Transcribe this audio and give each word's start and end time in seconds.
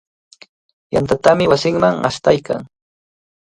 Yantatami 0.95 1.45
wasinman 1.51 1.95
ashtaykan. 2.09 2.61